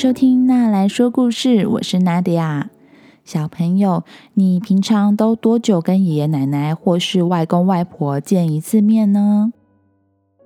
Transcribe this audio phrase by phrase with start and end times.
[0.00, 2.70] 收听《娜来说故事》，我是娜迪亚。
[3.22, 9.52] 小朋友，你平常都多久跟爷爷奶奶或是外公外婆见一次面呢？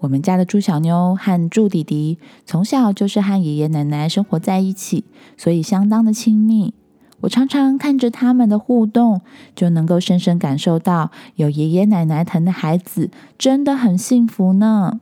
[0.00, 5.04] 我们家的猪小妞和猪弟弟从小就是和爷爷奶奶生活在一起，
[5.36, 6.74] 所以相当的亲密。
[7.20, 9.20] 我常常看着他们的互动，
[9.54, 13.08] 就能够深深感受到有爷爷奶奶疼的孩子
[13.38, 14.98] 真的很幸福呢。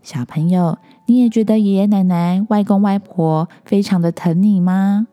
[0.00, 0.78] 小朋友。
[1.06, 5.06] 你也觉得爷爷奶奶、外公外婆非常的疼你吗？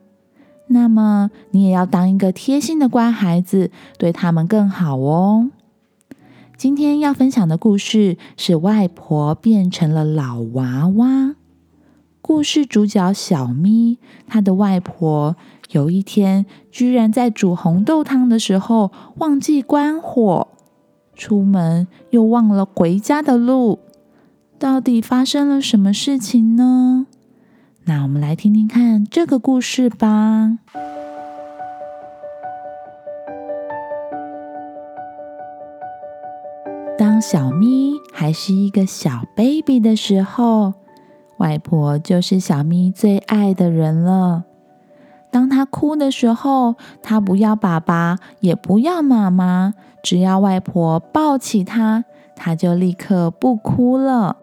[0.68, 5.50] 那么你也要当一个贴心的乖孩子，对他们更好哦。
[6.56, 11.36] 今天要分享的故事是外婆变成了老娃娃。
[12.22, 15.36] 故事主角小咪，他的外婆
[15.72, 20.48] 有一天居然在煮红豆汤的时候忘记关火，
[21.16, 23.80] 出门又忘了回家的路。
[24.62, 27.08] 到底发生了什么事情呢？
[27.86, 30.60] 那我们来听听看这个故事吧。
[36.96, 40.76] 当小咪还是一个小 baby 的时候，
[41.38, 44.44] 外婆就是小咪最爱的人了。
[45.32, 54.38] 当他哭的时候，他不要爸爸，也不要妈妈，只要外婆抱起他，他就立刻不哭了。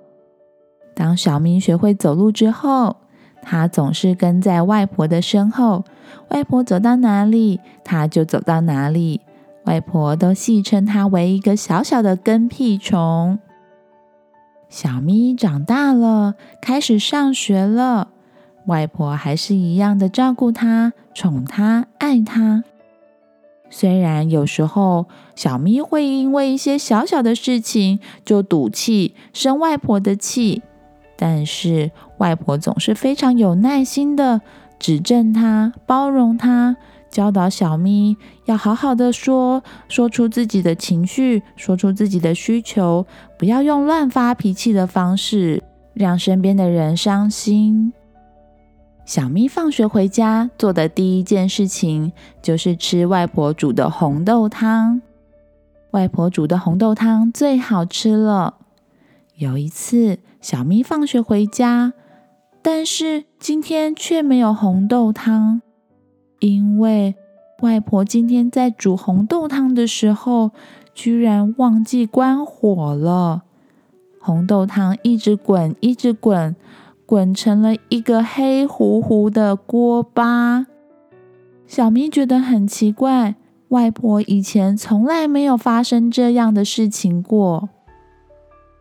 [0.98, 2.96] 当小咪学会走路之后，
[3.40, 5.84] 他总是跟在外婆的身后。
[6.30, 9.20] 外婆走到哪里，他就走到哪里。
[9.66, 13.38] 外婆都戏称他为一个小小的跟屁虫。
[14.68, 18.08] 小咪长大了，开始上学了。
[18.66, 22.64] 外婆还是一样的照顾他，宠他，爱他。
[23.70, 30.62] 虽然有时候小咪会因为一些小小的事情就赌气，生外婆的气。
[31.20, 34.40] 但是外婆总是非常有耐心的
[34.78, 36.76] 指正他、包容他，
[37.10, 43.04] 教导小咪要好好的说，说出自己的情绪，说出自己的需求，
[43.36, 47.92] 不要用乱发脾气的方式让身边的人伤心。
[49.04, 55.02] 小咪放学回家做的第一件事情就是吃外婆煮的红豆汤。
[55.92, 58.57] 外婆煮的红豆汤最好吃了。
[59.38, 60.18] 有一次。
[60.40, 61.92] 小咪放学回家，
[62.62, 65.60] 但是今天却没有红豆汤，
[66.38, 67.16] 因为
[67.60, 70.52] 外婆今天在煮红豆汤的时候，
[70.94, 73.42] 居然忘记关火了。
[74.20, 76.54] 红豆汤一直滚，一直滚，
[77.04, 80.66] 滚成了一个黑乎乎的锅巴。
[81.66, 83.34] 小咪觉得很奇怪，
[83.70, 87.68] 外婆以前从来没有发生这样的事情过。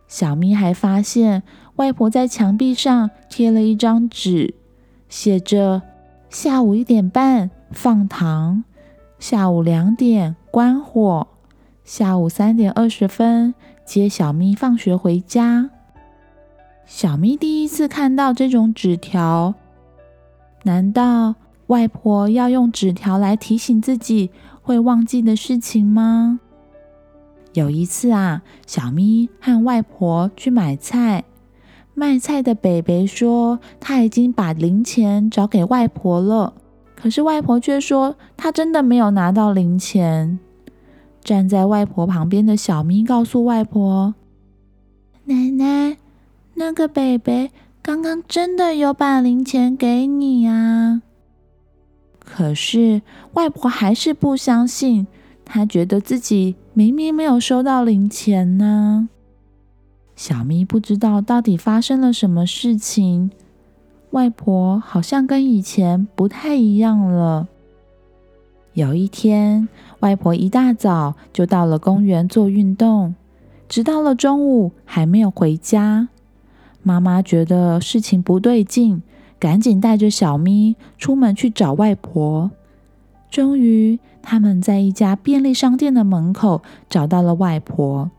[0.08, 1.44] 小咪还发现，
[1.76, 4.56] 外婆在墙壁上贴了一张纸，
[5.10, 5.82] 写着
[6.30, 8.64] ：“下午一点半放糖，
[9.20, 11.28] 下午两点关火，
[11.84, 13.54] 下午三点二十分
[13.86, 15.70] 接小咪放学回家。”
[16.88, 19.54] 小咪第一次看到这种纸条，
[20.64, 21.36] 难道
[21.68, 24.32] 外婆要用纸条来提醒自己
[24.62, 26.40] 会忘记的事情吗？
[27.58, 31.24] 有一次啊，小咪和外婆去买菜，
[31.96, 36.54] 卖菜的北北说他已经把零钱找给外婆了，
[36.96, 40.38] 可是外婆却说他真的没有拿到零钱。
[41.24, 44.14] 站在外婆旁边的小咪告诉外婆
[45.26, 45.98] ：“奶奶，
[46.54, 47.50] 那个北北
[47.82, 51.02] 刚刚真的有把零钱给你啊。”
[52.24, 53.02] 可是
[53.34, 55.08] 外婆还是不相信。
[55.50, 59.08] 他觉得自己明明没有收到零钱呢。
[60.16, 63.32] 小咪不知道到底发生了什么事情，
[64.12, 67.48] 外婆好像跟以前不太一样了。
[68.74, 69.70] 有一天，
[70.02, 73.16] 外婆一大早就到了公园做运动，
[73.70, 76.10] 直到了中午还没有回家。
[76.84, 79.02] 妈妈觉得事情不对劲，
[79.40, 82.52] 赶紧带着小咪出门去找外婆。
[83.30, 88.12] 终于，他们在一家便利商店的门口找到了外婆。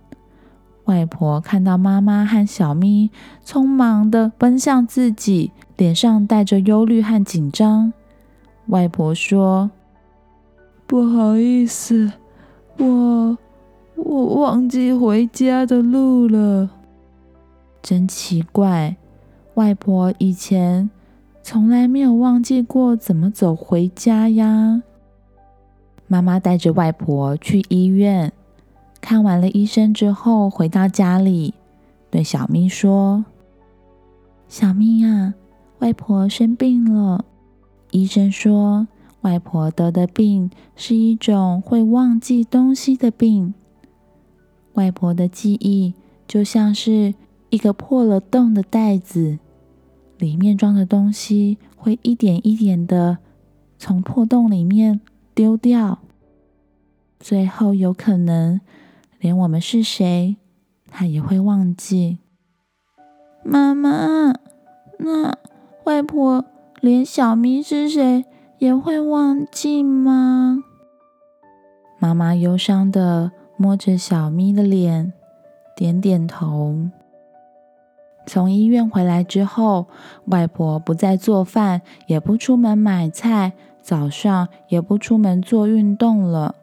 [0.87, 3.10] 外婆看到妈妈和小咪
[3.44, 7.93] 匆忙的奔向自己，脸上带着忧虑和紧张。
[8.69, 9.70] 外婆说
[10.88, 12.11] ：“不好意思，
[12.78, 13.37] 我
[13.96, 16.70] 我忘记回家的路了。
[17.82, 18.96] 真奇怪，
[19.56, 20.88] 外婆以前
[21.43, 24.84] 从来没有忘记过怎么走回家呀。”
[26.08, 28.32] 妈妈带着外婆去医院，
[29.00, 31.52] 看完了医生之后，回到家里，
[32.10, 33.26] 对小咪说
[34.49, 35.34] ：“小咪呀，
[35.81, 37.26] 外婆生病了。
[37.90, 38.88] 医生说，
[39.20, 43.52] 外婆得的病是一种会忘记东西的病。
[44.72, 45.93] 外婆的记忆
[46.26, 47.14] 就像是
[47.50, 49.38] 一个破了洞的袋子，
[50.16, 53.19] 里面装的东西会一点一点的
[53.78, 55.00] 从破洞里面
[55.38, 56.00] 丢掉，
[57.20, 58.61] 最后有可能
[59.20, 60.37] 连我们是谁，
[60.90, 62.19] 他也会忘记。
[63.44, 64.35] 妈妈，
[64.99, 65.38] 那
[65.85, 66.44] 外婆。
[66.81, 68.25] 连小咪是谁
[68.58, 70.58] 也会忘记吗？
[72.00, 75.12] 妈妈忧伤的摸着小咪的脸，
[75.76, 76.88] 点点头。
[78.26, 79.87] 从医院回来之后，
[80.25, 83.52] 外婆不再做饭，也不出门买菜，
[83.88, 86.56] 早上也不出门做运动了。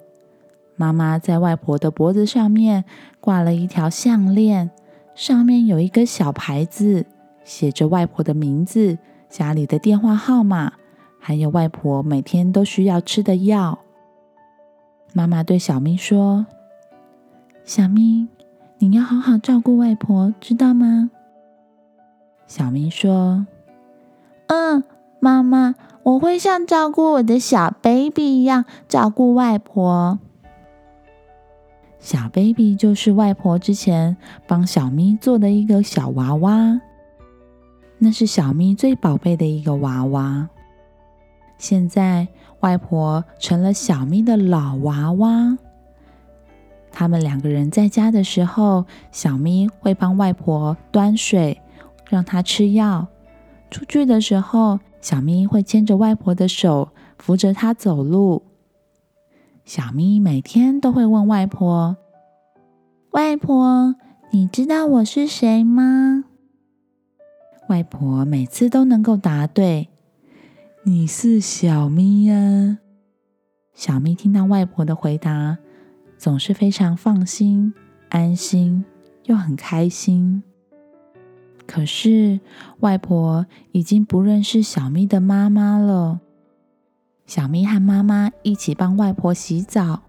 [0.76, 2.86] 妈妈在外婆的脖子上面
[3.20, 4.70] 挂了一条项链，
[5.16, 7.08] 上面有一个小牌子，
[7.44, 9.00] 写着外婆的名字。
[9.28, 10.74] 家里的电话号码，
[11.20, 13.80] 还有外婆每天都需要吃的药。
[15.12, 16.46] 妈妈对小咪说
[17.66, 18.28] ：“小咪，
[18.78, 21.10] 你要好好照顾外婆，知道吗？”
[22.46, 23.48] 小咪说
[24.46, 24.84] ：“嗯，
[25.20, 25.74] 妈妈，
[26.06, 30.20] 我会像照顾我的小 baby 一样照顾外婆。
[32.00, 34.16] 小 baby 就是外婆之前
[34.46, 36.80] 帮小咪做的一个小娃娃。”
[37.98, 40.48] 那是小咪最宝贝的一个娃娃。
[41.58, 42.28] 现在
[42.60, 45.58] 外婆成了小咪的老娃娃。
[46.92, 51.60] 他们两个人在家的时候，小咪会帮外婆端水，
[52.08, 53.08] 让她吃药。
[53.72, 58.42] 出去的时候，小咪会牵着外婆的手，扶着她走路。
[59.64, 61.98] 小咪每天都会问外婆
[63.14, 63.94] ：“外婆，
[64.32, 66.26] 你知道我是谁吗？”
[67.70, 69.90] 外婆每次都能够答对，
[70.86, 72.80] 你是小咪呀。
[73.76, 75.60] 小咪听到外婆的回答，
[76.18, 77.76] 总是非常放心、
[78.10, 78.84] 安心，
[79.26, 80.42] 又很开心。
[81.76, 82.40] 可是
[82.80, 86.22] 外婆已经不认识小咪的妈妈了。
[87.26, 90.04] 小咪和妈妈一起帮外婆洗澡，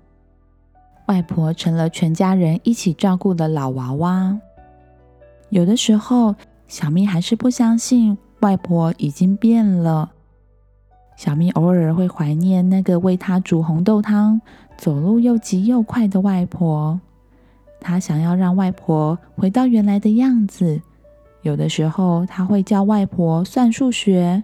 [1.07, 4.39] 外婆成了全家人一起照顾的老娃娃。
[5.49, 6.37] 有的时候。
[6.69, 10.11] 小咪还是不相信外婆已经变了。
[11.17, 14.41] 小咪偶尔会怀念那个为她煮红豆汤、
[14.77, 17.01] 走路又急又快的外婆。
[17.81, 20.83] 她想要让外婆回到原来的样子。
[21.47, 24.43] 有的时候，他会教外婆算数学，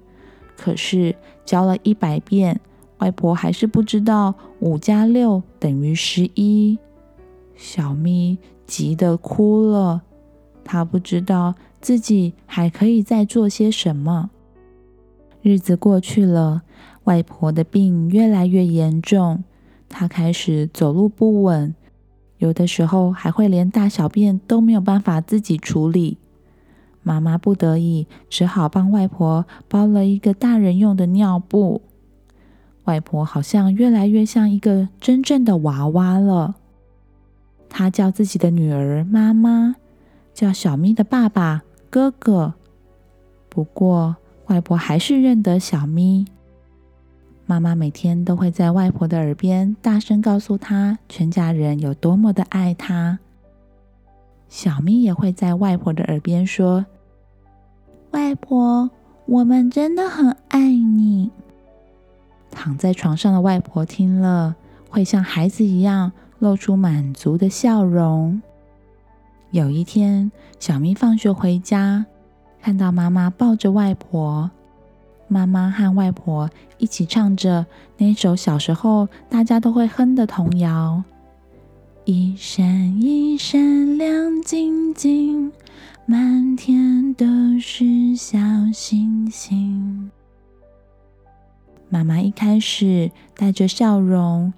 [0.57, 2.61] 可是教了一百遍，
[2.99, 6.79] 外婆还是不知道五加六等于十一。
[7.57, 10.03] 小咪急得哭了，
[10.65, 11.55] 她不知道。
[11.81, 14.31] 自己还可以再做些什么？
[15.43, 16.63] 日子过去了，
[17.03, 19.43] 外婆的病越来越严重，
[19.89, 21.75] 她开始走路不稳，
[22.39, 26.19] 有的时候还会连大小便都没有办法自己处理。
[27.03, 31.83] 妈妈不得已，只好帮外婆包了一个大人用的尿布。
[32.85, 36.57] 外婆好像越来越像一个真正的娃娃了。
[37.69, 39.77] 她叫自己的女儿妈妈，
[40.35, 41.63] 叫小咪的爸爸。
[41.89, 42.55] 哥哥，
[43.49, 46.27] 不过外婆还是认得小咪。
[47.45, 53.19] 妈妈每天都会在外婆的耳边大声告诉她，全家人有多么的爱她。
[54.49, 56.85] 小咪也会在外婆的耳边说
[58.13, 58.91] ：“外婆，
[59.27, 61.31] 我们真的很爱你。”
[62.51, 64.55] 躺在床上的外婆听了，
[64.89, 68.41] 会像孩子一样露出满足的笑容。
[69.51, 72.07] 有一天，小咪放学回家，
[72.61, 74.51] 看到妈妈抱着外婆，
[75.29, 77.67] 妈妈和外婆一起唱着
[77.97, 81.03] 那首小时候大家都会哼的童谣
[82.05, 85.53] ：“一闪一闪亮晶晶，
[86.07, 87.27] 满天都
[87.59, 88.39] 是小
[88.73, 90.11] 星星。”
[91.89, 94.53] 妈妈一开始带着笑容，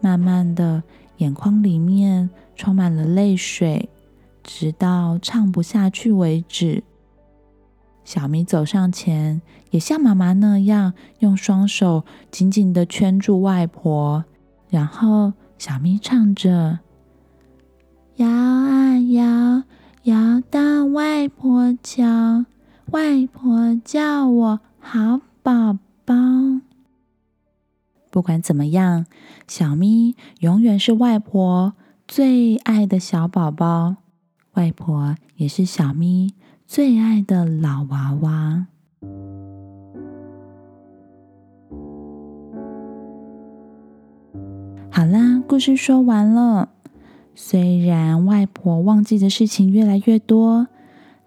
[0.00, 0.82] 慢慢的，
[1.18, 3.88] 眼眶里面充满了泪水。
[4.48, 6.84] 直到唱不下去为止。
[8.04, 14.24] 小咪走上前，也像妈妈那样，用双手紧紧的圈住外婆。
[14.70, 16.78] 然后小咪唱着
[18.16, 19.64] ：“摇啊摇，
[20.06, 22.44] 摇到外婆桥
[22.92, 26.14] 外婆叫我好宝宝。
[28.12, 29.06] 不管怎么样
[29.48, 31.72] 小咪永远是外婆
[32.06, 33.96] 最爱的小宝宝
[34.52, 36.34] 外婆也是小咪
[36.68, 38.66] 最爱的老娃娃。
[44.88, 46.75] 好啦故事说完了。
[47.38, 50.68] 虽然外婆忘记的事情越来越多，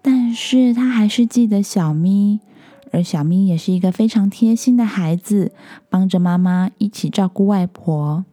[0.02, 2.40] 但是她还是记得小咪。
[2.90, 5.52] 而小咪也是一个非常贴心的孩子，
[5.88, 8.24] 帮着妈妈一起照顾外婆。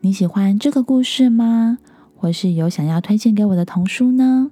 [0.00, 1.76] 你喜欢这个故事吗？
[2.16, 4.50] 或是有想要推荐给我的童书呢？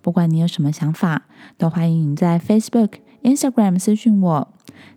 [0.00, 1.26] 不管你有什么想法，
[1.58, 2.92] 都欢迎你在 Facebook、
[3.24, 4.48] Instagram 私讯我。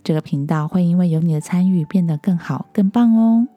[0.03, 3.47] 这个频道会因为有你的参与变得更好、更棒哦。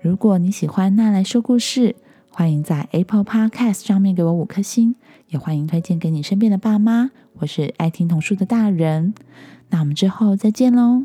[0.00, 1.94] 如果你喜欢那来说故事，
[2.36, 4.96] 欢迎在 Apple Podcast 上面给我五颗星，
[5.28, 9.14] 也欢迎推荐给你身边的爸妈我是爱听童书的大人。
[9.70, 11.04] 那我们之后再见喽，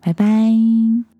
[0.00, 1.13] 拜拜。